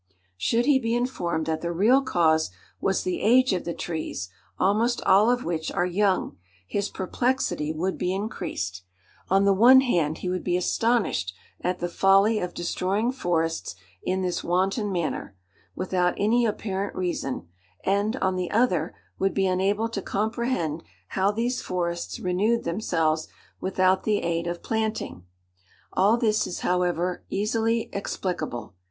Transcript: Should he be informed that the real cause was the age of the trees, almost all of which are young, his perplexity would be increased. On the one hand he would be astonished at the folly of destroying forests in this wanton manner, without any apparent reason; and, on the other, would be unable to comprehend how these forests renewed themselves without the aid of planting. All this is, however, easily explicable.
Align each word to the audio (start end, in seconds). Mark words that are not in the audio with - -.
Should 0.35 0.65
he 0.65 0.79
be 0.79 0.95
informed 0.95 1.45
that 1.45 1.61
the 1.61 1.71
real 1.71 2.01
cause 2.01 2.49
was 2.79 3.03
the 3.03 3.21
age 3.21 3.53
of 3.53 3.65
the 3.65 3.73
trees, 3.75 4.29
almost 4.57 4.99
all 5.03 5.29
of 5.29 5.43
which 5.43 5.71
are 5.71 5.85
young, 5.85 6.37
his 6.67 6.89
perplexity 6.89 7.71
would 7.71 7.99
be 7.99 8.11
increased. 8.11 8.81
On 9.29 9.43
the 9.43 9.53
one 9.53 9.81
hand 9.81 10.17
he 10.17 10.27
would 10.29 10.43
be 10.43 10.57
astonished 10.57 11.35
at 11.63 11.77
the 11.77 11.87
folly 11.87 12.39
of 12.39 12.55
destroying 12.55 13.11
forests 13.11 13.75
in 14.01 14.23
this 14.23 14.43
wanton 14.43 14.91
manner, 14.91 15.35
without 15.75 16.15
any 16.17 16.47
apparent 16.47 16.95
reason; 16.95 17.47
and, 17.83 18.15
on 18.15 18.35
the 18.37 18.49
other, 18.49 18.95
would 19.19 19.35
be 19.35 19.45
unable 19.45 19.87
to 19.89 20.01
comprehend 20.01 20.81
how 21.09 21.29
these 21.29 21.61
forests 21.61 22.19
renewed 22.19 22.63
themselves 22.63 23.27
without 23.59 24.01
the 24.01 24.23
aid 24.23 24.47
of 24.47 24.63
planting. 24.63 25.25
All 25.93 26.17
this 26.17 26.47
is, 26.47 26.61
however, 26.61 27.23
easily 27.29 27.91
explicable. 27.93 28.73